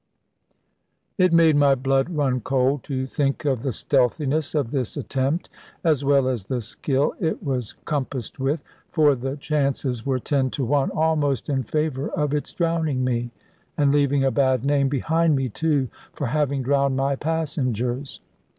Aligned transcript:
It 1.19 1.31
made 1.31 1.55
my 1.57 1.75
blood 1.75 2.09
run 2.09 2.39
cold 2.39 2.81
to 2.85 3.05
think 3.05 3.45
of 3.45 3.61
the 3.61 3.71
stealthiness 3.71 4.55
of 4.55 4.71
this 4.71 4.97
attempt, 4.97 5.47
as 5.83 6.03
well 6.03 6.27
as 6.27 6.45
the 6.45 6.59
skill 6.59 7.13
it 7.19 7.43
was 7.43 7.73
compassed 7.85 8.39
with, 8.39 8.63
for 8.91 9.13
the 9.13 9.37
chances 9.37 10.03
were 10.03 10.17
ten 10.17 10.49
to 10.57 10.65
one 10.65 10.89
almost 10.89 11.49
in 11.49 11.61
favour 11.61 12.09
of 12.09 12.33
its 12.33 12.51
drowning 12.51 13.03
me, 13.03 13.29
and 13.77 13.93
leaving 13.93 14.23
a 14.23 14.31
bad 14.31 14.65
name 14.65 14.89
behind 14.89 15.35
me 15.35 15.49
too, 15.49 15.87
for 16.13 16.25
having 16.25 16.63
drowned 16.63 16.95
my 16.97 17.15
passengers. 17.15 18.21